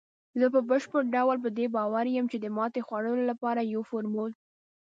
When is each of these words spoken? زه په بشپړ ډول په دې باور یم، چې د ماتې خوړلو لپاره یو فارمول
زه 0.39 0.45
په 0.53 0.59
بشپړ 0.69 1.01
ډول 1.15 1.37
په 1.41 1.49
دې 1.57 1.65
باور 1.75 2.05
یم، 2.15 2.25
چې 2.31 2.37
د 2.41 2.45
ماتې 2.57 2.81
خوړلو 2.87 3.23
لپاره 3.31 3.61
یو 3.73 3.81
فارمول 3.89 4.31